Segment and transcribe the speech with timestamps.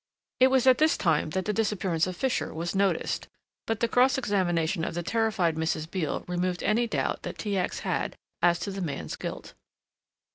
[0.39, 3.27] It was at this time that the disappearance of Fisher was noticed,
[3.67, 5.87] but the cross examination of the terrified Mrs.
[5.91, 7.55] Beale removed any doubt that T.
[7.55, 7.81] X.
[7.81, 9.53] had as to the man's guilt.